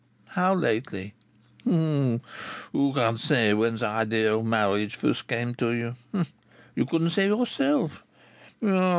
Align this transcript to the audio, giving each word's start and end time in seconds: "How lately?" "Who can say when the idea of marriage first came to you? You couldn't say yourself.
"How 0.29 0.55
lately?" 0.55 1.13
"Who 1.63 2.19
can 2.73 3.17
say 3.19 3.53
when 3.53 3.75
the 3.77 3.85
idea 3.85 4.35
of 4.35 4.43
marriage 4.43 4.95
first 4.95 5.27
came 5.27 5.53
to 5.53 5.73
you? 5.73 6.25
You 6.75 6.87
couldn't 6.87 7.11
say 7.11 7.27
yourself. 7.27 8.03